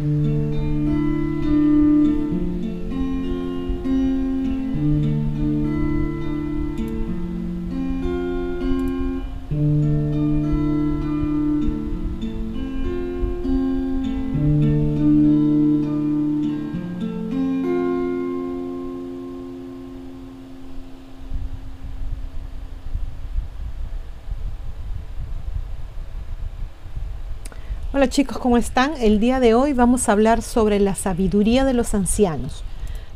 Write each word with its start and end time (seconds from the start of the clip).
Mm-hmm. 0.00 0.39
Hola 27.92 28.08
chicos, 28.08 28.38
¿cómo 28.38 28.56
están? 28.56 28.92
El 29.00 29.18
día 29.18 29.40
de 29.40 29.54
hoy 29.54 29.72
vamos 29.72 30.08
a 30.08 30.12
hablar 30.12 30.42
sobre 30.42 30.78
la 30.78 30.94
sabiduría 30.94 31.64
de 31.64 31.74
los 31.74 31.92
ancianos. 31.92 32.62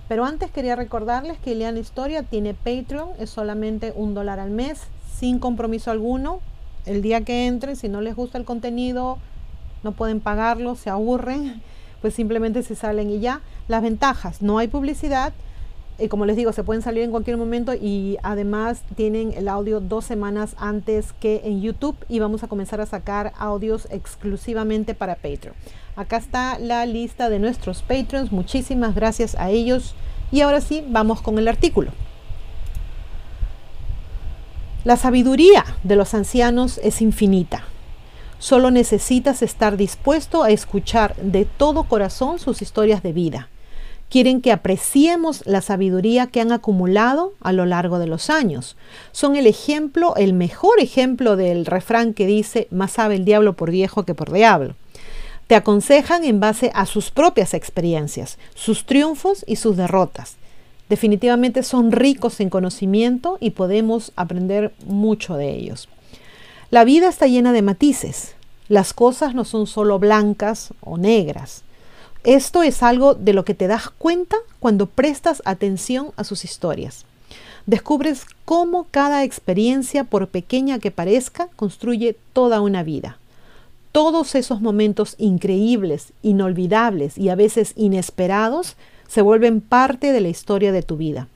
Pero 0.09 0.25
antes 0.25 0.51
quería 0.51 0.75
recordarles 0.75 1.39
que 1.39 1.53
Ileana 1.53 1.79
Historia 1.79 2.25
tiene 2.25 2.55
Patreon, 2.55 3.11
es 3.21 3.31
solamente 3.31 3.93
un 3.95 4.15
dólar 4.15 4.41
al 4.41 4.51
mes, 4.51 4.81
sin 5.17 5.39
compromiso 5.39 5.93
alguno. 5.93 6.41
El 6.87 7.03
día 7.03 7.21
que 7.21 7.47
entren, 7.47 7.77
si 7.77 7.89
no 7.89 8.01
les 8.01 8.17
gusta 8.17 8.37
el 8.37 8.45
contenido, 8.45 9.19
no 9.85 9.93
pueden 9.93 10.19
pagarlo, 10.19 10.75
se 10.75 10.91
aburren, 10.91 11.63
pues 12.03 12.15
simplemente 12.15 12.65
se 12.65 12.75
salen 12.75 13.11
y 13.11 13.21
ya. 13.21 13.43
Las 13.69 13.81
ventajas, 13.81 14.43
no 14.43 14.59
hay 14.59 14.67
publicidad, 14.67 15.33
y 15.99 16.09
como 16.09 16.27
les 16.27 16.37
digo, 16.37 16.53
se 16.53 16.65
pueden 16.65 16.83
salir 16.83 17.05
en 17.05 17.13
cualquier 17.13 17.37
momento 17.37 17.73
y 17.73 18.19
además 18.23 18.83
tienen 18.97 19.33
el 19.37 19.49
audio 19.49 19.81
dos 19.81 20.05
semanas 20.05 20.57
antes 20.59 21.13
que 21.13 21.43
en 21.45 21.63
YouTube 21.63 21.97
y 22.09 22.19
vamos 22.19 22.43
a 22.43 22.49
comenzar 22.49 22.81
a 22.81 22.87
sacar 22.87 23.33
audios 23.39 23.87
exclusivamente 23.91 24.95
para 24.95 25.15
Patreon. 25.15 25.55
Acá 25.95 26.17
está 26.17 26.59
la 26.59 26.85
lista 26.87 27.29
de 27.29 27.39
nuestros 27.39 27.83
Patreons, 27.83 28.33
muchísimas 28.33 28.97
gracias 28.97 29.37
a 29.37 29.51
ellos 29.51 29.95
y 30.33 30.41
ahora 30.41 30.61
sí, 30.61 30.85
vamos 30.89 31.21
con 31.21 31.39
el 31.39 31.47
artículo. 31.47 31.93
La 34.83 34.97
sabiduría 34.97 35.65
de 35.85 35.95
los 35.97 36.13
ancianos 36.13 36.79
es 36.83 37.01
infinita. 37.01 37.63
Solo 38.41 38.73
necesitas 38.73 39.43
estar 39.43 39.77
dispuesto 39.77 40.43
a 40.43 40.51
escuchar 40.51 41.15
de 41.17 41.45
todo 41.45 41.85
corazón 41.85 42.41
sus 42.41 42.63
historias 42.63 43.03
de 43.03 43.13
vida 43.13 43.49
Quieren 44.11 44.41
que 44.41 44.53
apreciemos 44.53 45.43
la 45.45 45.61
sabiduría 45.61 46.29
que 46.29 46.41
han 46.41 46.53
acumulado 46.53 47.35
a 47.41 47.53
lo 47.53 47.67
largo 47.67 47.99
de 47.99 48.07
los 48.07 48.31
años. 48.31 48.77
Son 49.13 49.35
el 49.35 49.47
ejemplo, 49.47 50.15
el 50.17 50.35
mejor 50.35 50.79
ejemplo 50.81 51.37
del 51.37 51.67
refrán 51.67 52.15
que 52.15 52.27
dice, 52.27 52.69
más 52.71 52.93
sabe 52.93 53.17
el 53.17 53.25
diablo 53.25 53.55
por 53.55 53.71
viejo 53.71 54.05
que 54.05 54.15
por 54.15 54.33
diablo. 54.33 54.77
Te 55.47 55.57
aconsejan 55.57 56.25
en 56.25 56.41
base 56.41 56.71
a 56.75 56.87
sus 56.87 57.11
propias 57.11 57.55
experiencias, 57.55 58.39
sus 58.55 58.87
triunfos 58.87 59.45
y 59.47 59.57
sus 59.57 59.77
derrotas. 59.77 60.37
Definitivamente 60.89 61.63
son 61.63 61.93
ricos 61.93 62.41
en 62.41 62.51
conocimiento 62.51 63.39
y 63.41 63.51
podemos 63.51 64.13
aprender 64.17 64.73
mucho 64.87 65.37
de 65.37 65.51
ellos. 65.51 65.89
La 66.71 66.85
vida 66.85 67.09
está 67.09 67.27
llena 67.27 67.53
de 67.53 67.63
matices. 67.63 68.35
Las 68.69 68.93
cosas 68.93 69.35
no 69.35 69.45
son 69.45 69.67
solo 69.67 69.99
blancas 69.99 70.73
o 70.81 70.99
negras. 70.99 71.63
Esto 72.25 72.63
es 72.63 72.83
algo 72.83 73.15
de 73.15 73.35
lo 73.35 73.45
que 73.45 73.55
te 73.55 73.67
das 73.67 73.91
cuenta 73.91 74.37
cuando 74.59 74.87
prestas 74.87 75.43
atención 75.45 76.13
a 76.17 76.25
sus 76.25 76.45
historias. 76.45 77.05
Descubres 77.67 78.25
cómo 78.47 78.87
cada 78.91 79.25
experiencia, 79.25 80.05
por 80.05 80.29
pequeña 80.29 80.79
que 80.79 80.91
parezca, 80.91 81.49
construye 81.57 82.17
toda 82.33 82.63
una 82.63 82.83
vida. 82.83 83.19
Todos 83.93 84.35
esos 84.35 84.63
momentos 84.63 85.17
increíbles, 85.19 86.15
inolvidables 86.23 87.19
y 87.19 87.29
a 87.29 87.35
veces 87.35 87.75
inesperados 87.77 88.77
se 89.07 89.21
vuelven 89.21 89.61
parte 89.61 90.13
de 90.13 90.21
la 90.23 90.29
historia 90.29 90.73
de 90.73 90.83
tu 90.83 90.97
vida. 90.97 91.29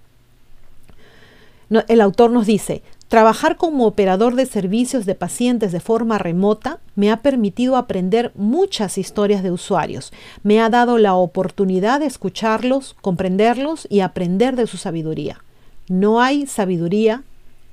el 1.86 2.00
autor 2.00 2.30
nos 2.30 2.46
dice, 2.46 2.82
Trabajar 3.08 3.56
como 3.56 3.86
operador 3.86 4.34
de 4.34 4.44
servicios 4.44 5.06
de 5.06 5.14
pacientes 5.14 5.72
de 5.72 5.80
forma 5.80 6.18
remota 6.18 6.78
me 6.94 7.10
ha 7.10 7.22
permitido 7.22 7.76
aprender 7.76 8.32
muchas 8.34 8.98
historias 8.98 9.42
de 9.42 9.50
usuarios. 9.50 10.12
Me 10.42 10.60
ha 10.60 10.68
dado 10.68 10.98
la 10.98 11.14
oportunidad 11.14 12.00
de 12.00 12.06
escucharlos, 12.06 12.96
comprenderlos 13.00 13.86
y 13.88 14.00
aprender 14.00 14.56
de 14.56 14.66
su 14.66 14.76
sabiduría. 14.76 15.42
No 15.88 16.20
hay 16.20 16.46
sabiduría 16.46 17.22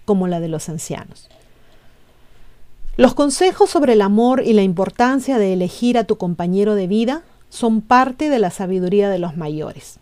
como 0.06 0.30
la 0.30 0.40
de 0.40 0.48
los 0.48 0.70
ancianos. 0.70 1.28
Los 2.96 3.14
consejos 3.14 3.70
sobre 3.70 3.92
el 3.92 4.02
amor 4.02 4.42
y 4.42 4.54
la 4.54 4.64
importancia 4.64 5.38
de 5.38 5.52
elegir 5.52 5.98
a 5.98 6.06
tu 6.06 6.18
compañero 6.18 6.76
de 6.76 6.88
vida 6.88 7.24
son 7.50 7.82
parte 7.82 8.30
de 8.30 8.40
la 8.40 8.52
sabiduría 8.52 9.10
de 9.10 9.20
los 9.20 9.36
mayores. 9.36 10.00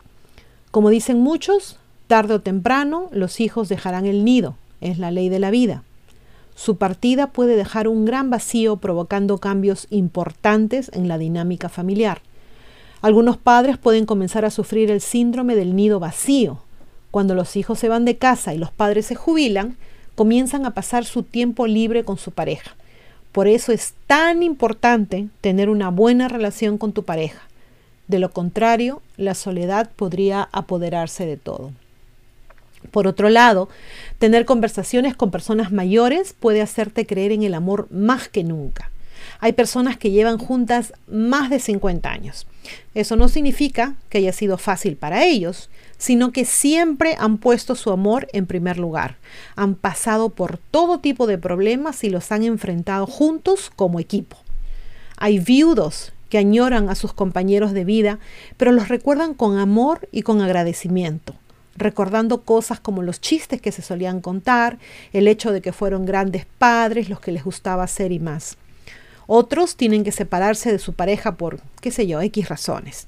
Como 0.69 0.89
dicen 0.89 1.21
muchos, 1.21 1.79
tarde 2.05 2.35
o 2.35 2.41
temprano 2.41 3.09
los 3.11 3.39
hijos 3.39 3.67
dejarán 3.67 4.05
el 4.05 4.23
nido 4.23 4.57
es 4.83 4.99
la 4.99 5.11
ley 5.11 5.29
de 5.29 5.39
la 5.39 5.51
vida. 5.51 5.83
Su 6.55 6.77
partida 6.77 7.27
puede 7.27 7.55
dejar 7.55 7.87
un 7.87 8.05
gran 8.05 8.29
vacío 8.29 8.77
provocando 8.77 9.39
cambios 9.39 9.87
importantes 9.89 10.91
en 10.93 11.07
la 11.07 11.17
dinámica 11.17 11.69
familiar. 11.69 12.21
Algunos 13.01 13.37
padres 13.37 13.77
pueden 13.77 14.05
comenzar 14.05 14.45
a 14.45 14.51
sufrir 14.51 14.91
el 14.91 15.01
síndrome 15.01 15.55
del 15.55 15.75
nido 15.75 15.99
vacío. 15.99 16.59
Cuando 17.11 17.35
los 17.35 17.55
hijos 17.55 17.79
se 17.79 17.89
van 17.89 18.05
de 18.05 18.17
casa 18.17 18.53
y 18.53 18.57
los 18.57 18.71
padres 18.71 19.07
se 19.07 19.15
jubilan, 19.15 19.77
comienzan 20.15 20.65
a 20.65 20.73
pasar 20.73 21.05
su 21.05 21.23
tiempo 21.23 21.67
libre 21.67 22.03
con 22.03 22.17
su 22.17 22.31
pareja. 22.31 22.75
Por 23.31 23.47
eso 23.47 23.71
es 23.71 23.95
tan 24.05 24.43
importante 24.43 25.27
tener 25.41 25.69
una 25.69 25.89
buena 25.89 26.27
relación 26.27 26.77
con 26.77 26.93
tu 26.93 27.03
pareja. 27.03 27.41
De 28.07 28.19
lo 28.19 28.31
contrario, 28.31 29.01
la 29.17 29.33
soledad 29.33 29.89
podría 29.95 30.49
apoderarse 30.51 31.25
de 31.25 31.37
todo. 31.37 31.71
Por 32.91 33.07
otro 33.07 33.29
lado, 33.29 33.69
tener 34.19 34.45
conversaciones 34.45 35.15
con 35.15 35.31
personas 35.31 35.71
mayores 35.71 36.33
puede 36.33 36.61
hacerte 36.61 37.05
creer 37.05 37.31
en 37.31 37.43
el 37.43 37.53
amor 37.53 37.87
más 37.91 38.27
que 38.27 38.43
nunca. 38.43 38.91
Hay 39.39 39.53
personas 39.53 39.97
que 39.97 40.11
llevan 40.11 40.37
juntas 40.37 40.93
más 41.07 41.49
de 41.49 41.59
50 41.59 42.09
años. 42.09 42.47
Eso 42.93 43.15
no 43.15 43.27
significa 43.27 43.95
que 44.09 44.19
haya 44.19 44.33
sido 44.33 44.57
fácil 44.57 44.95
para 44.95 45.25
ellos, 45.25 45.69
sino 45.97 46.31
que 46.31 46.45
siempre 46.45 47.15
han 47.19 47.37
puesto 47.37 47.75
su 47.75 47.91
amor 47.91 48.27
en 48.33 48.45
primer 48.45 48.77
lugar. 48.77 49.17
Han 49.55 49.75
pasado 49.75 50.29
por 50.29 50.57
todo 50.57 50.99
tipo 50.99 51.27
de 51.27 51.37
problemas 51.37 52.03
y 52.03 52.09
los 52.09 52.31
han 52.31 52.43
enfrentado 52.43 53.05
juntos 53.05 53.71
como 53.75 53.99
equipo. 53.99 54.37
Hay 55.17 55.39
viudos 55.39 56.13
que 56.29 56.37
añoran 56.37 56.89
a 56.89 56.95
sus 56.95 57.13
compañeros 57.13 57.73
de 57.73 57.85
vida, 57.85 58.19
pero 58.57 58.71
los 58.71 58.87
recuerdan 58.87 59.33
con 59.33 59.57
amor 59.57 60.07
y 60.11 60.23
con 60.23 60.41
agradecimiento 60.41 61.35
recordando 61.75 62.41
cosas 62.41 62.79
como 62.79 63.01
los 63.01 63.21
chistes 63.21 63.61
que 63.61 63.71
se 63.71 63.81
solían 63.81 64.21
contar, 64.21 64.77
el 65.11 65.27
hecho 65.27 65.51
de 65.51 65.61
que 65.61 65.73
fueron 65.73 66.05
grandes 66.05 66.45
padres, 66.45 67.09
los 67.09 67.19
que 67.19 67.31
les 67.31 67.43
gustaba 67.43 67.83
hacer 67.83 68.11
y 68.11 68.19
más. 68.19 68.57
Otros 69.27 69.75
tienen 69.75 70.03
que 70.03 70.11
separarse 70.11 70.71
de 70.71 70.79
su 70.79 70.93
pareja 70.93 71.35
por, 71.35 71.61
qué 71.81 71.91
sé 71.91 72.07
yo, 72.07 72.21
X 72.21 72.49
razones. 72.49 73.07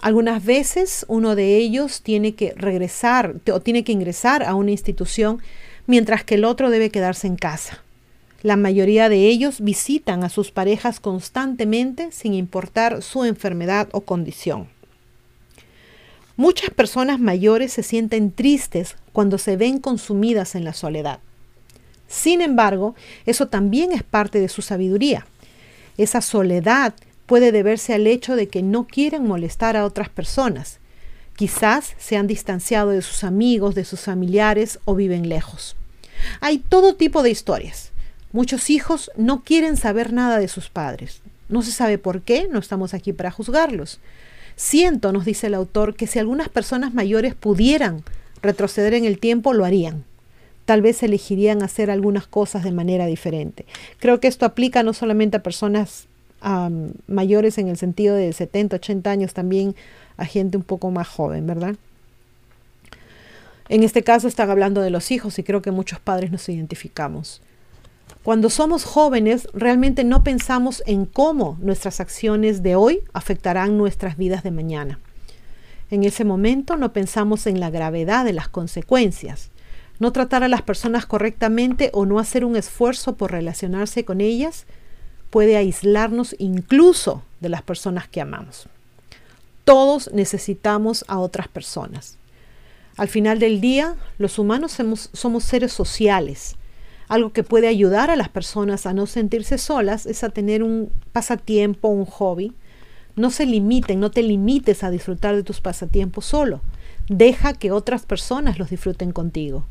Algunas 0.00 0.44
veces 0.44 1.04
uno 1.08 1.34
de 1.34 1.56
ellos 1.56 2.02
tiene 2.02 2.34
que 2.34 2.52
regresar 2.56 3.34
o 3.52 3.60
tiene 3.60 3.82
que 3.82 3.92
ingresar 3.92 4.44
a 4.44 4.54
una 4.54 4.70
institución 4.70 5.40
mientras 5.86 6.22
que 6.22 6.36
el 6.36 6.44
otro 6.44 6.70
debe 6.70 6.90
quedarse 6.90 7.26
en 7.26 7.36
casa. 7.36 7.82
La 8.42 8.56
mayoría 8.56 9.08
de 9.08 9.26
ellos 9.26 9.60
visitan 9.60 10.22
a 10.22 10.28
sus 10.28 10.52
parejas 10.52 11.00
constantemente 11.00 12.12
sin 12.12 12.34
importar 12.34 13.02
su 13.02 13.24
enfermedad 13.24 13.88
o 13.90 14.02
condición. 14.02 14.68
Muchas 16.38 16.70
personas 16.70 17.18
mayores 17.18 17.72
se 17.72 17.82
sienten 17.82 18.30
tristes 18.30 18.94
cuando 19.12 19.38
se 19.38 19.56
ven 19.56 19.80
consumidas 19.80 20.54
en 20.54 20.62
la 20.62 20.72
soledad. 20.72 21.18
Sin 22.06 22.42
embargo, 22.42 22.94
eso 23.26 23.48
también 23.48 23.90
es 23.90 24.04
parte 24.04 24.38
de 24.38 24.48
su 24.48 24.62
sabiduría. 24.62 25.26
Esa 25.96 26.20
soledad 26.20 26.94
puede 27.26 27.50
deberse 27.50 27.92
al 27.92 28.06
hecho 28.06 28.36
de 28.36 28.46
que 28.46 28.62
no 28.62 28.86
quieren 28.86 29.26
molestar 29.26 29.76
a 29.76 29.84
otras 29.84 30.10
personas. 30.10 30.78
Quizás 31.34 31.96
se 31.98 32.16
han 32.16 32.28
distanciado 32.28 32.90
de 32.90 33.02
sus 33.02 33.24
amigos, 33.24 33.74
de 33.74 33.84
sus 33.84 34.02
familiares 34.02 34.78
o 34.84 34.94
viven 34.94 35.28
lejos. 35.28 35.74
Hay 36.40 36.58
todo 36.58 36.94
tipo 36.94 37.24
de 37.24 37.30
historias. 37.30 37.90
Muchos 38.30 38.70
hijos 38.70 39.10
no 39.16 39.42
quieren 39.42 39.76
saber 39.76 40.12
nada 40.12 40.38
de 40.38 40.46
sus 40.46 40.68
padres. 40.68 41.20
No 41.48 41.62
se 41.62 41.72
sabe 41.72 41.98
por 41.98 42.22
qué, 42.22 42.46
no 42.48 42.60
estamos 42.60 42.94
aquí 42.94 43.12
para 43.12 43.32
juzgarlos. 43.32 43.98
Siento, 44.58 45.12
nos 45.12 45.24
dice 45.24 45.46
el 45.46 45.54
autor, 45.54 45.94
que 45.94 46.08
si 46.08 46.18
algunas 46.18 46.48
personas 46.48 46.92
mayores 46.92 47.36
pudieran 47.36 48.02
retroceder 48.42 48.92
en 48.92 49.04
el 49.04 49.20
tiempo, 49.20 49.52
lo 49.52 49.64
harían. 49.64 50.02
Tal 50.64 50.82
vez 50.82 51.00
elegirían 51.04 51.62
hacer 51.62 51.92
algunas 51.92 52.26
cosas 52.26 52.64
de 52.64 52.72
manera 52.72 53.06
diferente. 53.06 53.66
Creo 54.00 54.18
que 54.18 54.26
esto 54.26 54.44
aplica 54.44 54.82
no 54.82 54.94
solamente 54.94 55.36
a 55.36 55.44
personas 55.44 56.08
mayores 57.06 57.56
en 57.58 57.68
el 57.68 57.76
sentido 57.76 58.16
de 58.16 58.32
70, 58.32 58.74
80 58.76 59.08
años, 59.08 59.32
también 59.32 59.76
a 60.16 60.24
gente 60.24 60.56
un 60.56 60.64
poco 60.64 60.90
más 60.90 61.06
joven, 61.06 61.46
¿verdad? 61.46 61.76
En 63.68 63.84
este 63.84 64.02
caso 64.02 64.26
están 64.26 64.50
hablando 64.50 64.80
de 64.80 64.90
los 64.90 65.12
hijos 65.12 65.38
y 65.38 65.44
creo 65.44 65.62
que 65.62 65.70
muchos 65.70 66.00
padres 66.00 66.32
nos 66.32 66.48
identificamos. 66.48 67.42
Cuando 68.28 68.50
somos 68.50 68.84
jóvenes, 68.84 69.48
realmente 69.54 70.04
no 70.04 70.22
pensamos 70.22 70.82
en 70.84 71.06
cómo 71.06 71.56
nuestras 71.62 71.98
acciones 71.98 72.62
de 72.62 72.76
hoy 72.76 73.00
afectarán 73.14 73.78
nuestras 73.78 74.18
vidas 74.18 74.42
de 74.42 74.50
mañana. 74.50 74.98
En 75.90 76.04
ese 76.04 76.26
momento 76.26 76.76
no 76.76 76.92
pensamos 76.92 77.46
en 77.46 77.58
la 77.58 77.70
gravedad 77.70 78.26
de 78.26 78.34
las 78.34 78.50
consecuencias. 78.50 79.48
No 79.98 80.12
tratar 80.12 80.44
a 80.44 80.48
las 80.48 80.60
personas 80.60 81.06
correctamente 81.06 81.88
o 81.94 82.04
no 82.04 82.18
hacer 82.18 82.44
un 82.44 82.54
esfuerzo 82.56 83.16
por 83.16 83.32
relacionarse 83.32 84.04
con 84.04 84.20
ellas 84.20 84.66
puede 85.30 85.56
aislarnos 85.56 86.36
incluso 86.38 87.22
de 87.40 87.48
las 87.48 87.62
personas 87.62 88.08
que 88.08 88.20
amamos. 88.20 88.68
Todos 89.64 90.12
necesitamos 90.12 91.02
a 91.08 91.18
otras 91.18 91.48
personas. 91.48 92.18
Al 92.98 93.08
final 93.08 93.38
del 93.38 93.62
día, 93.62 93.96
los 94.18 94.38
humanos 94.38 94.72
somos, 94.72 95.08
somos 95.14 95.44
seres 95.44 95.72
sociales 95.72 96.58
algo 97.08 97.32
que 97.32 97.42
puede 97.42 97.68
ayudar 97.68 98.10
a 98.10 98.16
las 98.16 98.28
personas 98.28 98.86
a 98.86 98.92
no 98.92 99.06
sentirse 99.06 99.58
solas 99.58 100.06
es 100.06 100.22
a 100.24 100.28
tener 100.28 100.62
un 100.62 100.90
pasatiempo, 101.12 101.88
un 101.88 102.04
hobby. 102.04 102.52
No 103.16 103.30
se 103.30 103.46
limiten, 103.46 103.98
no 103.98 104.10
te 104.10 104.22
limites 104.22 104.84
a 104.84 104.90
disfrutar 104.90 105.34
de 105.34 105.42
tus 105.42 105.60
pasatiempos 105.60 106.26
solo. 106.26 106.60
Deja 107.08 107.54
que 107.54 107.72
otras 107.72 108.04
personas 108.04 108.58
los 108.58 108.70
disfruten 108.70 109.12
contigo. 109.12 109.64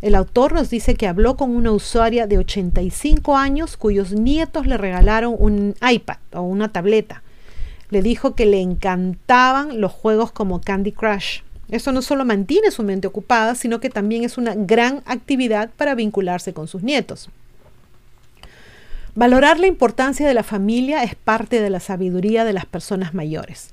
El 0.00 0.14
autor 0.14 0.52
nos 0.52 0.70
dice 0.70 0.94
que 0.94 1.06
habló 1.06 1.36
con 1.36 1.54
una 1.54 1.70
usuaria 1.70 2.26
de 2.26 2.38
85 2.38 3.36
años 3.36 3.76
cuyos 3.76 4.12
nietos 4.12 4.66
le 4.66 4.76
regalaron 4.76 5.36
un 5.38 5.74
iPad 5.80 6.16
o 6.32 6.42
una 6.42 6.72
tableta. 6.72 7.22
Le 7.90 8.02
dijo 8.02 8.34
que 8.34 8.46
le 8.46 8.60
encantaban 8.60 9.80
los 9.80 9.92
juegos 9.92 10.32
como 10.32 10.60
Candy 10.60 10.92
Crush. 10.92 11.42
Eso 11.72 11.90
no 11.90 12.02
solo 12.02 12.26
mantiene 12.26 12.70
su 12.70 12.82
mente 12.82 13.08
ocupada, 13.08 13.54
sino 13.54 13.80
que 13.80 13.88
también 13.88 14.24
es 14.24 14.36
una 14.36 14.54
gran 14.54 15.02
actividad 15.06 15.70
para 15.74 15.94
vincularse 15.94 16.52
con 16.52 16.68
sus 16.68 16.82
nietos. 16.82 17.30
Valorar 19.14 19.58
la 19.58 19.68
importancia 19.68 20.28
de 20.28 20.34
la 20.34 20.42
familia 20.42 21.02
es 21.02 21.14
parte 21.14 21.62
de 21.62 21.70
la 21.70 21.80
sabiduría 21.80 22.44
de 22.44 22.52
las 22.52 22.66
personas 22.66 23.14
mayores. 23.14 23.70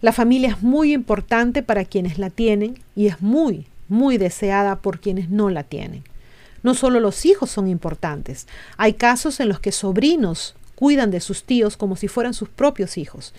La 0.00 0.12
familia 0.12 0.48
es 0.48 0.62
muy 0.62 0.94
importante 0.94 1.62
para 1.62 1.84
quienes 1.84 2.18
la 2.18 2.30
tienen 2.30 2.78
y 2.94 3.06
es 3.06 3.20
muy, 3.20 3.66
muy 3.88 4.16
deseada 4.16 4.76
por 4.76 4.98
quienes 4.98 5.28
no 5.28 5.50
la 5.50 5.62
tienen. 5.62 6.04
No 6.62 6.74
solo 6.74 7.00
los 7.00 7.26
hijos 7.26 7.50
son 7.50 7.68
importantes, 7.68 8.46
hay 8.78 8.94
casos 8.94 9.40
en 9.40 9.50
los 9.50 9.60
que 9.60 9.72
sobrinos 9.72 10.54
cuidan 10.74 11.10
de 11.10 11.20
sus 11.20 11.44
tíos 11.44 11.76
como 11.76 11.96
si 11.96 12.08
fueran 12.08 12.32
sus 12.32 12.48
propios 12.48 12.96
hijos. 12.96 13.34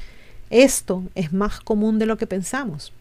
Esto 0.52 1.02
es 1.16 1.34
más 1.34 1.62
común 1.62 1.98
de 1.98 2.06
lo 2.06 2.18
que 2.18 2.28
pensamos. 2.28 2.94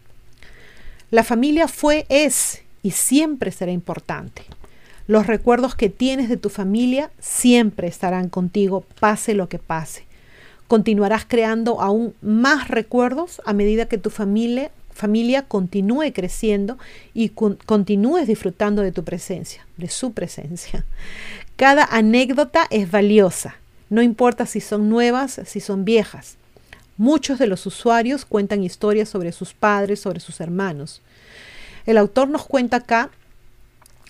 La 1.09 1.23
familia 1.23 1.67
fue, 1.67 2.05
es 2.09 2.63
y 2.83 2.91
siempre 2.91 3.51
será 3.51 3.71
importante. 3.71 4.43
Los 5.07 5.25
recuerdos 5.25 5.73
que 5.73 5.89
tienes 5.89 6.27
de 6.27 6.35
tu 6.35 6.49
familia 6.49 7.11
siempre 7.19 7.87
estarán 7.87 8.27
contigo, 8.27 8.83
pase 8.99 9.33
lo 9.33 9.47
que 9.47 9.57
pase. 9.57 10.05
Continuarás 10.67 11.23
creando 11.25 11.79
aún 11.79 12.13
más 12.21 12.67
recuerdos 12.67 13.41
a 13.45 13.53
medida 13.53 13.85
que 13.85 13.97
tu 13.97 14.09
familia, 14.09 14.69
familia 14.91 15.43
continúe 15.43 16.11
creciendo 16.13 16.77
y 17.13 17.29
continúes 17.29 18.27
disfrutando 18.27 18.81
de 18.81 18.91
tu 18.91 19.05
presencia, 19.05 19.65
de 19.77 19.87
su 19.87 20.11
presencia. 20.11 20.83
Cada 21.55 21.85
anécdota 21.85 22.67
es 22.69 22.91
valiosa, 22.91 23.55
no 23.89 24.01
importa 24.01 24.45
si 24.45 24.59
son 24.59 24.89
nuevas, 24.89 25.39
si 25.45 25.61
son 25.61 25.85
viejas. 25.85 26.35
Muchos 26.97 27.37
de 27.37 27.45
los 27.45 27.65
usuarios 27.67 28.25
cuentan 28.25 28.63
historias 28.63 29.07
sobre 29.07 29.31
sus 29.31 29.53
padres, 29.53 29.99
sobre 29.99 30.19
sus 30.19 30.39
hermanos. 30.41 31.01
El 31.85 31.97
autor 31.97 32.27
nos 32.27 32.45
cuenta 32.47 32.77
acá 32.77 33.11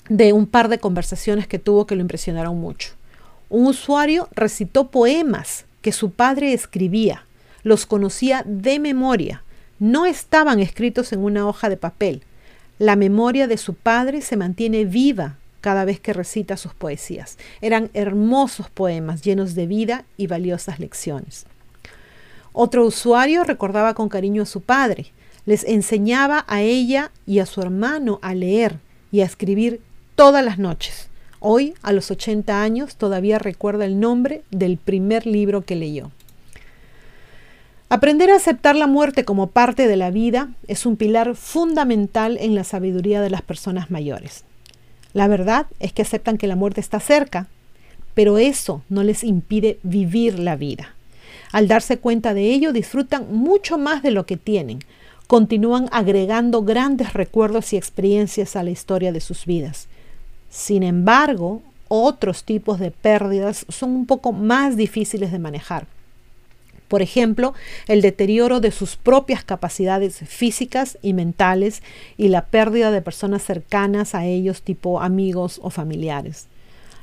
de 0.07 0.31
un 0.31 0.47
par 0.47 0.69
de 0.69 0.79
conversaciones 0.79 1.47
que 1.47 1.59
tuvo 1.59 1.85
que 1.85 1.95
lo 1.95 2.01
impresionaron 2.01 2.57
mucho. 2.57 2.93
Un 3.49 3.67
usuario 3.67 4.29
recitó 4.31 4.87
poemas 4.89 5.65
que 5.81 5.91
su 5.91 6.11
padre 6.11 6.53
escribía, 6.53 7.25
los 7.63 7.85
conocía 7.85 8.43
de 8.45 8.79
memoria, 8.79 9.43
no 9.79 10.05
estaban 10.05 10.59
escritos 10.59 11.11
en 11.11 11.19
una 11.19 11.45
hoja 11.45 11.69
de 11.69 11.77
papel. 11.77 12.23
La 12.79 12.95
memoria 12.95 13.47
de 13.47 13.57
su 13.57 13.73
padre 13.73 14.21
se 14.21 14.37
mantiene 14.37 14.85
viva 14.85 15.37
cada 15.59 15.83
vez 15.83 15.99
que 15.99 16.13
recita 16.13 16.55
sus 16.55 16.73
poesías. 16.73 17.37
Eran 17.61 17.89
hermosos 17.93 18.69
poemas 18.69 19.23
llenos 19.23 19.55
de 19.55 19.67
vida 19.67 20.05
y 20.15 20.27
valiosas 20.27 20.79
lecciones. 20.79 21.45
Otro 22.59 22.87
usuario 22.87 23.43
recordaba 23.43 23.93
con 23.93 24.09
cariño 24.09 24.41
a 24.41 24.47
su 24.47 24.61
padre. 24.61 25.11
Les 25.45 25.63
enseñaba 25.63 26.43
a 26.47 26.63
ella 26.63 27.11
y 27.27 27.37
a 27.37 27.45
su 27.45 27.61
hermano 27.61 28.17
a 28.23 28.33
leer 28.33 28.79
y 29.11 29.21
a 29.21 29.25
escribir 29.25 29.79
todas 30.15 30.43
las 30.43 30.57
noches. 30.57 31.07
Hoy, 31.39 31.75
a 31.83 31.93
los 31.93 32.09
80 32.09 32.63
años, 32.63 32.95
todavía 32.95 33.37
recuerda 33.37 33.85
el 33.85 33.99
nombre 33.99 34.41
del 34.49 34.77
primer 34.77 35.27
libro 35.27 35.65
que 35.65 35.75
leyó. 35.75 36.09
Aprender 37.89 38.31
a 38.31 38.37
aceptar 38.37 38.75
la 38.75 38.87
muerte 38.87 39.23
como 39.23 39.51
parte 39.51 39.87
de 39.87 39.95
la 39.95 40.09
vida 40.09 40.49
es 40.67 40.87
un 40.87 40.97
pilar 40.97 41.35
fundamental 41.35 42.39
en 42.41 42.55
la 42.55 42.63
sabiduría 42.63 43.21
de 43.21 43.29
las 43.29 43.43
personas 43.43 43.91
mayores. 43.91 44.45
La 45.13 45.27
verdad 45.27 45.67
es 45.79 45.93
que 45.93 46.01
aceptan 46.01 46.39
que 46.39 46.47
la 46.47 46.55
muerte 46.55 46.81
está 46.81 46.99
cerca, 46.99 47.45
pero 48.15 48.39
eso 48.39 48.81
no 48.89 49.03
les 49.03 49.23
impide 49.23 49.77
vivir 49.83 50.39
la 50.39 50.55
vida. 50.55 50.96
Al 51.51 51.67
darse 51.67 51.97
cuenta 51.97 52.33
de 52.33 52.51
ello, 52.51 52.73
disfrutan 52.73 53.27
mucho 53.35 53.77
más 53.77 54.03
de 54.03 54.11
lo 54.11 54.25
que 54.25 54.37
tienen. 54.37 54.79
Continúan 55.27 55.89
agregando 55.91 56.63
grandes 56.63 57.13
recuerdos 57.13 57.73
y 57.73 57.77
experiencias 57.77 58.55
a 58.55 58.63
la 58.63 58.71
historia 58.71 59.11
de 59.11 59.21
sus 59.21 59.45
vidas. 59.45 59.87
Sin 60.49 60.83
embargo, 60.83 61.61
otros 61.87 62.43
tipos 62.43 62.79
de 62.79 62.91
pérdidas 62.91 63.65
son 63.69 63.91
un 63.91 64.05
poco 64.05 64.31
más 64.31 64.77
difíciles 64.77 65.31
de 65.31 65.39
manejar. 65.39 65.87
Por 66.87 67.01
ejemplo, 67.01 67.53
el 67.87 68.01
deterioro 68.01 68.61
de 68.61 68.71
sus 68.71 68.95
propias 68.95 69.43
capacidades 69.43 70.19
físicas 70.19 70.97
y 71.01 71.13
mentales 71.13 71.83
y 72.15 72.29
la 72.29 72.45
pérdida 72.45 72.91
de 72.91 73.01
personas 73.01 73.43
cercanas 73.43 74.15
a 74.15 74.25
ellos 74.25 74.61
tipo 74.61 75.01
amigos 75.01 75.59
o 75.61 75.69
familiares. 75.69 76.47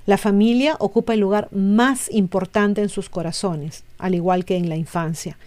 La 0.07 0.19
familia 0.19 0.77
ocupa 0.81 1.15
el 1.15 1.21
lugar 1.21 1.49
más 1.51 2.11
importante 2.11 2.83
en 2.83 2.89
sus 2.89 3.09
corazones, 3.09 3.85
al 3.99 4.15
igual 4.15 4.45
que 4.45 4.57
en 4.57 4.69
la 4.69 4.77
infancia. 4.77 5.39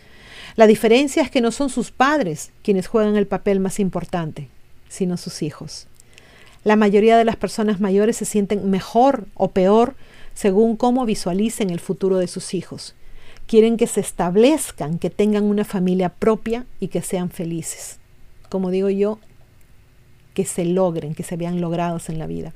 La 0.56 0.65
diferencia 0.65 1.21
es 1.21 1.30
que 1.30 1.42
no 1.42 1.51
son 1.51 1.69
sus 1.69 1.92
padres 1.92 2.51
quienes 2.63 2.88
juegan 2.88 3.15
el 3.15 3.27
papel 3.27 3.59
más 3.59 3.80
importante, 3.80 4.48
sino 4.89 5.18
sus 5.18 5.44
hijos. 5.44 5.88
La 6.63 6.75
mayoría 6.75 7.18
de 7.18 7.25
las 7.25 7.36
personas 7.36 7.80
mayores 7.80 8.18
se 8.18 8.25
sienten 8.25 8.69
mejor 8.69 9.27
o 9.36 9.51
peor 9.51 9.95
según 10.33 10.75
cómo 10.75 11.06
visualicen 11.06 11.69
el 11.69 11.80
futuro 11.80 12.18
de 12.18 12.27
sus 12.27 12.54
hijos. 12.54 12.95
Quieren 13.45 13.77
que 13.77 13.88
se 13.88 14.01
establezcan, 14.01 14.98
que 14.98 15.09
tengan 15.09 15.44
una 15.44 15.63
familia 15.63 16.09
propia 16.09 16.65
y 16.80 16.89
que 16.89 17.01
sean 17.01 17.30
felices. 17.30 18.00
Como 18.49 18.71
digo 18.71 18.90
yo, 18.90 19.19
que 20.33 20.45
se 20.45 20.66
logren, 20.66 21.16
que 21.16 21.23
se 21.23 21.37
vean 21.37 21.61
logrados 21.61 22.09
en 22.09 22.19
la 22.19 22.28
vida. 22.28 22.54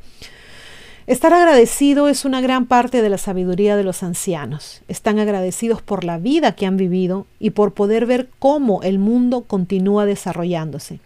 Estar 1.08 1.34
agradecido 1.34 2.08
es 2.08 2.26
una 2.26 2.42
gran 2.42 2.68
parte 2.68 3.02
de 3.02 3.10
la 3.10 3.18
sabiduría 3.18 3.76
de 3.76 3.84
los 3.84 4.04
ancianos. 4.04 4.84
Están 4.88 5.18
agradecidos 5.18 5.82
por 5.82 6.04
la 6.04 6.20
vida 6.20 6.52
que 6.52 6.68
han 6.68 6.78
vivido 6.78 7.26
y 7.40 7.50
por 7.50 7.74
poder 7.74 8.06
ver 8.06 8.30
cómo 8.38 8.84
el 8.84 9.00
mundo 9.00 9.42
continúa 9.42 10.06
desarrollándose. 10.06 11.00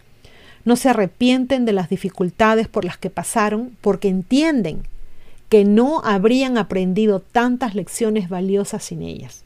No 0.66 0.76
se 0.76 0.90
arrepienten 0.90 1.64
de 1.64 1.72
las 1.72 1.88
dificultades 1.88 2.68
por 2.68 2.84
las 2.84 2.98
que 2.98 3.08
pasaron 3.08 3.74
porque 3.80 4.08
entienden 4.08 4.82
que 5.48 5.64
no 5.64 6.02
habrían 6.04 6.58
aprendido 6.58 7.20
tantas 7.20 7.74
lecciones 7.74 8.28
valiosas 8.28 8.84
sin 8.84 9.00
ellas. 9.00 9.44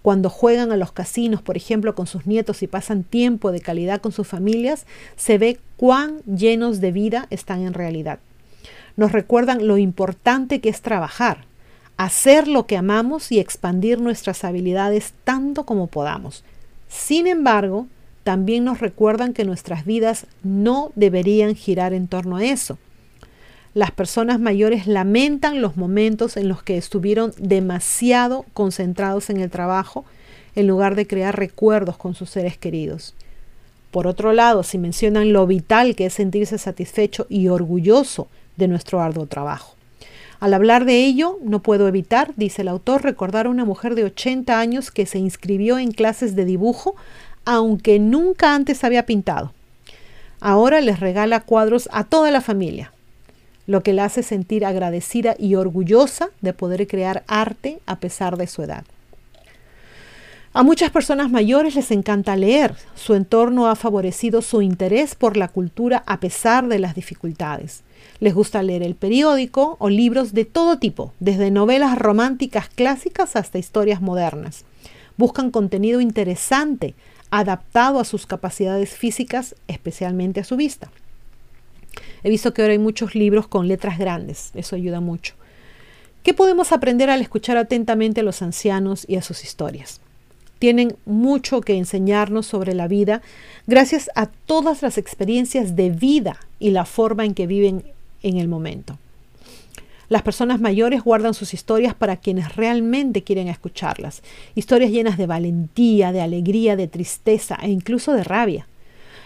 Cuando 0.00 0.30
juegan 0.30 0.70
a 0.70 0.76
los 0.76 0.92
casinos, 0.92 1.42
por 1.42 1.56
ejemplo, 1.56 1.96
con 1.96 2.06
sus 2.06 2.26
nietos 2.26 2.62
y 2.62 2.68
pasan 2.68 3.02
tiempo 3.02 3.50
de 3.50 3.60
calidad 3.60 4.00
con 4.00 4.12
sus 4.12 4.28
familias, 4.28 4.86
se 5.16 5.38
ve 5.38 5.58
cuán 5.76 6.18
llenos 6.20 6.80
de 6.80 6.92
vida 6.92 7.26
están 7.30 7.62
en 7.62 7.74
realidad 7.74 8.20
nos 8.96 9.12
recuerdan 9.12 9.66
lo 9.66 9.78
importante 9.78 10.60
que 10.60 10.68
es 10.68 10.82
trabajar, 10.82 11.44
hacer 11.96 12.48
lo 12.48 12.66
que 12.66 12.76
amamos 12.76 13.32
y 13.32 13.38
expandir 13.38 14.00
nuestras 14.00 14.44
habilidades 14.44 15.14
tanto 15.24 15.64
como 15.64 15.86
podamos. 15.86 16.44
Sin 16.88 17.26
embargo, 17.26 17.86
también 18.24 18.64
nos 18.64 18.80
recuerdan 18.80 19.32
que 19.32 19.44
nuestras 19.44 19.84
vidas 19.84 20.26
no 20.42 20.92
deberían 20.94 21.54
girar 21.54 21.92
en 21.92 22.06
torno 22.06 22.36
a 22.36 22.44
eso. 22.44 22.78
Las 23.74 23.90
personas 23.90 24.38
mayores 24.38 24.86
lamentan 24.86 25.62
los 25.62 25.76
momentos 25.76 26.36
en 26.36 26.48
los 26.48 26.62
que 26.62 26.76
estuvieron 26.76 27.32
demasiado 27.38 28.44
concentrados 28.52 29.30
en 29.30 29.40
el 29.40 29.50
trabajo 29.50 30.04
en 30.54 30.66
lugar 30.66 30.94
de 30.94 31.06
crear 31.06 31.36
recuerdos 31.38 31.96
con 31.96 32.14
sus 32.14 32.28
seres 32.28 32.58
queridos. 32.58 33.14
Por 33.90 34.06
otro 34.06 34.32
lado, 34.32 34.62
si 34.62 34.78
mencionan 34.78 35.32
lo 35.32 35.46
vital 35.46 35.96
que 35.96 36.06
es 36.06 36.14
sentirse 36.14 36.58
satisfecho 36.58 37.26
y 37.28 37.48
orgulloso 37.48 38.28
de 38.56 38.68
nuestro 38.68 39.00
arduo 39.00 39.26
trabajo. 39.26 39.74
Al 40.40 40.54
hablar 40.54 40.84
de 40.84 41.04
ello, 41.04 41.38
no 41.42 41.60
puedo 41.62 41.86
evitar, 41.86 42.32
dice 42.36 42.62
el 42.62 42.68
autor, 42.68 43.02
recordar 43.02 43.46
a 43.46 43.50
una 43.50 43.64
mujer 43.64 43.94
de 43.94 44.04
80 44.04 44.58
años 44.58 44.90
que 44.90 45.06
se 45.06 45.18
inscribió 45.18 45.78
en 45.78 45.92
clases 45.92 46.34
de 46.34 46.44
dibujo, 46.44 46.96
aunque 47.44 48.00
nunca 48.00 48.54
antes 48.54 48.82
había 48.82 49.06
pintado. 49.06 49.52
Ahora 50.40 50.80
les 50.80 50.98
regala 50.98 51.40
cuadros 51.40 51.88
a 51.92 52.02
toda 52.02 52.32
la 52.32 52.40
familia. 52.40 52.92
lo 53.68 53.84
que 53.84 53.92
la 53.92 54.04
hace 54.04 54.24
sentir 54.24 54.66
agradecida 54.66 55.36
y 55.38 55.54
orgullosa 55.54 56.30
de 56.40 56.52
poder 56.52 56.88
crear 56.88 57.22
arte 57.28 57.78
a 57.86 58.00
pesar 58.00 58.36
de 58.36 58.48
su 58.48 58.64
edad. 58.64 58.84
A 60.54 60.62
muchas 60.62 60.90
personas 60.90 61.30
mayores 61.30 61.76
les 61.76 61.90
encanta 61.92 62.36
leer. 62.36 62.74
Su 62.94 63.14
entorno 63.14 63.68
ha 63.68 63.74
favorecido 63.74 64.42
su 64.42 64.60
interés 64.60 65.14
por 65.14 65.38
la 65.38 65.48
cultura 65.48 66.02
a 66.06 66.20
pesar 66.20 66.68
de 66.68 66.78
las 66.78 66.94
dificultades. 66.94 67.84
Les 68.20 68.34
gusta 68.34 68.62
leer 68.62 68.82
el 68.82 68.94
periódico 68.94 69.76
o 69.78 69.88
libros 69.88 70.34
de 70.34 70.44
todo 70.44 70.78
tipo, 70.78 71.14
desde 71.20 71.50
novelas 71.50 71.98
románticas 71.98 72.68
clásicas 72.68 73.34
hasta 73.34 73.58
historias 73.58 74.02
modernas. 74.02 74.66
Buscan 75.16 75.50
contenido 75.50 76.02
interesante, 76.02 76.94
adaptado 77.30 77.98
a 77.98 78.04
sus 78.04 78.26
capacidades 78.26 78.90
físicas, 78.90 79.54
especialmente 79.68 80.40
a 80.40 80.44
su 80.44 80.56
vista. 80.56 80.90
He 82.24 82.28
visto 82.28 82.52
que 82.52 82.60
ahora 82.60 82.72
hay 82.72 82.78
muchos 82.78 83.14
libros 83.14 83.48
con 83.48 83.68
letras 83.68 83.96
grandes, 83.96 84.50
eso 84.52 84.76
ayuda 84.76 85.00
mucho. 85.00 85.32
¿Qué 86.22 86.34
podemos 86.34 86.72
aprender 86.72 87.08
al 87.08 87.22
escuchar 87.22 87.56
atentamente 87.56 88.20
a 88.20 88.24
los 88.24 88.42
ancianos 88.42 89.06
y 89.08 89.16
a 89.16 89.22
sus 89.22 89.44
historias? 89.44 90.01
Tienen 90.62 90.94
mucho 91.06 91.60
que 91.60 91.76
enseñarnos 91.76 92.46
sobre 92.46 92.72
la 92.72 92.86
vida 92.86 93.20
gracias 93.66 94.08
a 94.14 94.26
todas 94.26 94.80
las 94.80 94.96
experiencias 94.96 95.74
de 95.74 95.90
vida 95.90 96.38
y 96.60 96.70
la 96.70 96.84
forma 96.84 97.24
en 97.24 97.34
que 97.34 97.48
viven 97.48 97.82
en 98.22 98.36
el 98.36 98.46
momento. 98.46 98.96
Las 100.08 100.22
personas 100.22 100.60
mayores 100.60 101.02
guardan 101.02 101.34
sus 101.34 101.52
historias 101.52 101.96
para 101.96 102.16
quienes 102.16 102.54
realmente 102.54 103.24
quieren 103.24 103.48
escucharlas, 103.48 104.22
historias 104.54 104.92
llenas 104.92 105.18
de 105.18 105.26
valentía, 105.26 106.12
de 106.12 106.20
alegría, 106.20 106.76
de 106.76 106.86
tristeza 106.86 107.58
e 107.60 107.68
incluso 107.68 108.12
de 108.12 108.22
rabia. 108.22 108.68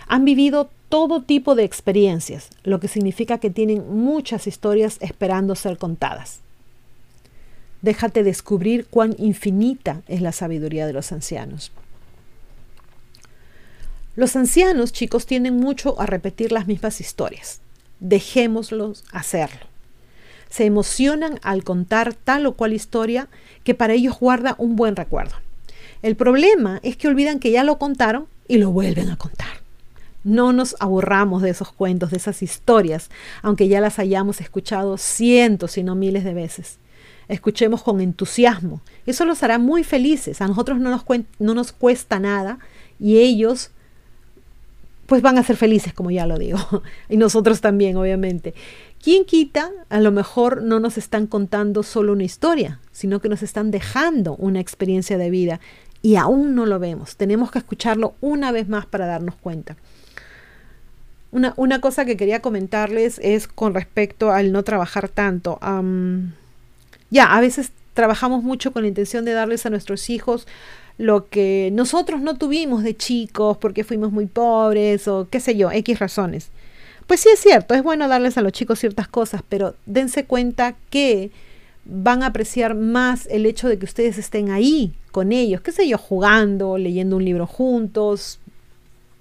Han 0.09 0.25
vivido 0.25 0.71
todo 0.89 1.21
tipo 1.21 1.55
de 1.55 1.65
experiencias, 1.65 2.49
lo 2.63 2.81
que 2.81 2.89
significa 2.89 3.37
que 3.37 3.51
tienen 3.51 3.85
muchas 3.95 4.47
historias 4.47 4.97
esperando 5.03 5.55
ser 5.55 5.77
contadas. 5.77 6.41
Déjate 7.87 8.25
descubrir 8.25 8.87
cuán 8.91 9.15
infinita 9.17 10.03
es 10.09 10.21
la 10.21 10.33
sabiduría 10.33 10.89
de 10.89 10.93
los 10.93 11.13
ancianos. 11.13 11.71
Los 14.17 14.35
ancianos, 14.35 14.93
chicos, 14.93 15.25
tienden 15.25 15.55
mucho 15.55 15.95
a 16.01 16.07
repetir 16.07 16.51
las 16.51 16.67
mismas 16.67 17.01
historias. 17.01 17.61
Dejémoslos 18.01 19.05
hacerlo. 19.13 19.67
Se 20.51 20.65
emocionan 20.65 21.39
al 21.45 21.63
contar 21.63 22.13
tal 22.15 22.47
o 22.47 22.55
cual 22.55 22.73
historia 22.73 23.29
que 23.63 23.77
para 23.77 23.93
ellos 23.93 24.19
guarda 24.19 24.57
un 24.59 24.75
buen 24.75 24.97
recuerdo. 24.97 25.37
El 26.03 26.17
problema 26.17 26.81
es 26.83 26.97
que 26.97 27.07
olvidan 27.07 27.39
que 27.39 27.53
ya 27.53 27.63
lo 27.63 27.79
contaron 27.79 28.27
y 28.49 28.59
lo 28.59 28.73
vuelven 28.73 29.11
a 29.11 29.17
contar. 29.17 29.61
No 30.25 30.53
nos 30.53 30.75
aburramos 30.81 31.41
de 31.41 31.51
esos 31.51 31.71
cuentos, 31.71 32.11
de 32.11 32.17
esas 32.17 32.43
historias, 32.43 33.11
aunque 33.43 33.69
ya 33.69 33.81
las 33.81 34.01
hayamos 34.01 34.41
escuchado 34.41 34.99
cientos 34.99 35.79
y 35.79 35.85
no 35.85 35.95
miles 35.95 36.25
de 36.25 36.35
veces 36.35 36.81
escuchemos 37.29 37.83
con 37.83 38.01
entusiasmo. 38.01 38.81
Eso 39.07 39.25
los 39.25 39.43
hará 39.43 39.59
muy 39.59 39.85
felices. 39.85 40.41
A 40.41 40.49
nosotros 40.49 40.79
no 40.79 40.91
nos, 40.91 41.05
no 41.39 41.55
nos 41.55 41.73
cuesta 41.73 42.19
nada 42.19 42.59
y 42.99 43.19
ellos 43.19 43.71
pues 45.07 45.23
van 45.23 45.39
a 45.39 45.43
ser 45.43 45.57
felices, 45.57 45.93
como 45.93 46.11
ya 46.11 46.27
lo 46.27 46.39
digo. 46.39 46.59
y 47.09 47.17
nosotros 47.17 47.61
también, 47.61 47.97
obviamente. 47.97 48.55
¿Quién 49.03 49.25
quita? 49.25 49.71
A 49.89 50.01
lo 50.01 50.11
mejor 50.11 50.63
no 50.63 50.81
nos 50.81 50.99
están 50.99 51.27
contando 51.27 51.83
solo 51.83 52.13
una 52.13 52.25
historia, 52.25 52.81
sino 52.91 53.21
que 53.21 53.29
nos 53.29 53.43
están 53.43 53.71
dejando 53.71 54.35
una 54.37 54.61
experiencia 54.61 55.17
de 55.17 55.31
vida 55.31 55.61
y 56.03 56.17
aún 56.17 56.55
no 56.55 56.67
lo 56.67 56.79
vemos. 56.79 57.17
Tenemos 57.17 57.51
que 57.51 57.59
escucharlo 57.59 58.15
una 58.21 58.53
vez 58.53 58.69
más 58.69 58.87
para 58.87 59.07
darnos 59.07 59.37
cuenta. 59.37 59.77
Una, 61.31 61.55
una 61.57 61.81
cosa 61.81 62.05
que 62.05 62.17
quería 62.17 62.41
comentarles 62.41 63.21
es 63.23 63.47
con 63.47 63.75
respecto 63.75 64.33
al 64.33 64.53
no 64.53 64.65
trabajar 64.65 65.09
tanto. 65.09 65.59
Ya, 67.11 67.37
a 67.37 67.41
veces 67.41 67.73
trabajamos 67.95 68.43
mucho 68.43 68.73
con 68.73 68.83
la 68.83 68.89
intención 68.89 69.25
de 69.25 69.33
darles 69.33 69.67
a 69.67 69.71
nuestros 69.71 70.11
hijos 70.11 70.47
lo 70.99 71.29
que 71.29 71.71
nosotros 71.73 72.21
no 72.21 72.37
tuvimos 72.37 72.83
de 72.83 72.97
chicos 72.97 73.59
porque 73.59 73.85
fuimos 73.85 74.13
muy 74.13 74.27
pobres 74.27 75.09
o 75.09 75.29
qué 75.31 75.41
sé 75.41 75.57
yo, 75.57 75.71
X 75.71 75.99
razones. 75.99 76.51
Pues 77.07 77.21
sí 77.21 77.29
es 77.33 77.41
cierto, 77.41 77.75
es 77.75 77.83
bueno 77.83 78.09
darles 78.09 78.37
a 78.39 78.43
los 78.43 78.53
chicos 78.53 78.81
ciertas 78.81 79.07
cosas, 79.07 79.43
pero 79.49 79.75
dense 79.85 80.25
cuenta 80.25 80.75
que 80.91 81.31
van 81.85 82.23
a 82.23 82.27
apreciar 82.27 82.75
más 82.75 83.27
el 83.27 83.47
hecho 83.47 83.69
de 83.69 83.79
que 83.79 83.85
ustedes 83.85 84.19
estén 84.19 84.51
ahí 84.51 84.93
con 85.13 85.31
ellos, 85.31 85.61
qué 85.61 85.71
sé 85.71 85.87
yo, 85.87 85.99
jugando, 85.99 86.79
leyendo 86.79 87.17
un 87.17 87.25
libro 87.25 87.47
juntos, 87.47 88.41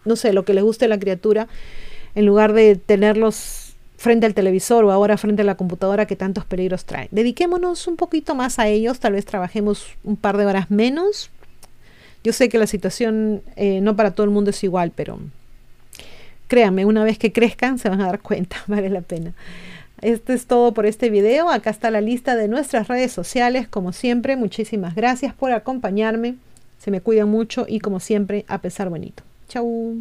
no 0.03 0.15
sé, 0.15 0.33
lo 0.33 0.45
que 0.45 0.53
les 0.53 0.63
guste 0.63 0.85
a 0.85 0.87
la 0.87 0.99
criatura, 0.99 1.47
en 2.15 2.25
lugar 2.25 2.53
de 2.53 2.75
tenerlos 2.75 3.64
frente 4.05 4.27
al 4.27 4.35
televisor 4.35 4.85
o 4.85 4.91
ahora 4.91 5.17
frente 5.17 5.41
a 5.41 5.45
la 5.45 5.55
computadora 5.55 6.05
que 6.05 6.15
tantos 6.15 6.45
peligros 6.45 6.85
trae. 6.85 7.07
Dediquémonos 7.09 7.87
un 7.87 7.95
poquito 7.95 8.35
más 8.35 8.59
a 8.59 8.67
ellos, 8.67 8.99
tal 8.99 9.13
vez 9.13 9.25
trabajemos 9.25 9.87
un 10.03 10.15
par 10.15 10.37
de 10.37 10.45
horas 10.45 10.69
menos. 10.69 11.31
Yo 12.23 12.31
sé 12.31 12.47
que 12.47 12.59
la 12.59 12.67
situación 12.67 13.41
eh, 13.55 13.81
no 13.81 13.95
para 13.95 14.11
todo 14.11 14.23
el 14.25 14.29
mundo 14.29 14.51
es 14.51 14.63
igual, 14.63 14.91
pero 14.95 15.17
créanme, 16.47 16.85
una 16.85 17.03
vez 17.03 17.17
que 17.17 17.33
crezcan 17.33 17.79
se 17.79 17.89
van 17.89 17.99
a 17.99 18.05
dar 18.05 18.19
cuenta, 18.19 18.57
vale 18.67 18.91
la 18.91 19.01
pena. 19.01 19.33
Esto 20.01 20.33
es 20.33 20.45
todo 20.45 20.71
por 20.75 20.85
este 20.85 21.09
video. 21.09 21.49
Acá 21.49 21.71
está 21.71 21.89
la 21.89 21.99
lista 21.99 22.35
de 22.35 22.47
nuestras 22.47 22.87
redes 22.87 23.11
sociales. 23.11 23.67
Como 23.67 23.91
siempre, 23.91 24.35
muchísimas 24.35 24.93
gracias 24.93 25.33
por 25.33 25.51
acompañarme. 25.51 26.35
Se 26.77 26.91
me 26.91 27.01
cuidan 27.01 27.29
mucho 27.29 27.65
y 27.67 27.79
como 27.79 27.99
siempre, 27.99 28.45
a 28.47 28.59
pesar 28.59 28.89
bonito. 28.89 29.23
Chau. 29.47 29.95